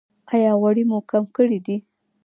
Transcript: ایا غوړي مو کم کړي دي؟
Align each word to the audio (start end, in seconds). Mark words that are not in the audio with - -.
ایا 0.33 0.51
غوړي 0.59 0.83
مو 0.89 0.97
کم 1.09 1.23
کړي 1.35 1.59
دي؟ 1.65 1.77